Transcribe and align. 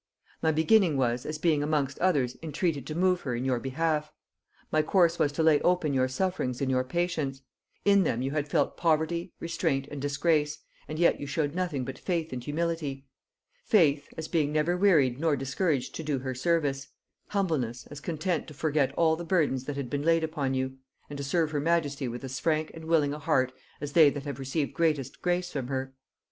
My 0.41 0.51
beginning 0.51 0.97
was, 0.97 1.27
as 1.27 1.37
being 1.37 1.61
amongst 1.61 1.99
others 1.99 2.35
entreated 2.41 2.87
to 2.87 2.95
move 2.95 3.21
her 3.21 3.35
in 3.35 3.45
your 3.45 3.59
behalf; 3.59 4.11
my 4.71 4.81
course 4.81 5.19
was, 5.19 5.31
to 5.33 5.43
lay 5.43 5.61
open 5.61 5.93
your 5.93 6.07
sufferings 6.07 6.59
and 6.59 6.71
your 6.71 6.83
patience; 6.83 7.43
in 7.85 8.01
them 8.01 8.23
you 8.23 8.31
had 8.31 8.47
felt 8.47 8.75
poverty, 8.77 9.31
restraint 9.39 9.87
and 9.91 10.01
disgrace, 10.01 10.57
and 10.87 10.97
yet 10.97 11.19
you 11.19 11.27
showed 11.27 11.53
nothing 11.53 11.85
but 11.85 11.99
faith 11.99 12.33
and 12.33 12.43
humility; 12.43 13.05
faith, 13.63 14.07
as 14.17 14.27
being 14.27 14.51
never 14.51 14.75
wearied 14.75 15.19
nor 15.19 15.35
discouraged 15.35 15.93
to 15.93 16.01
do 16.01 16.17
her 16.17 16.33
service, 16.33 16.87
humbleness, 17.27 17.85
as 17.91 17.99
content 17.99 18.47
to 18.47 18.55
forget 18.55 18.91
all 18.97 19.15
the 19.15 19.23
burdens 19.23 19.65
that 19.65 19.77
had 19.77 19.87
been 19.87 20.01
laid 20.01 20.23
upon 20.23 20.55
you, 20.55 20.79
and 21.11 21.17
to 21.17 21.23
serve 21.23 21.51
her 21.51 21.59
majesty 21.61 22.07
with 22.07 22.23
as 22.23 22.39
frank 22.39 22.71
and 22.73 22.85
willing 22.85 23.13
a 23.13 23.19
heart 23.19 23.53
as 23.79 23.93
they 23.93 24.09
that 24.09 24.23
have 24.23 24.39
received 24.39 24.73
greatest 24.73 25.21
grace 25.21 25.51
from 25.51 25.67
her. 25.67 25.93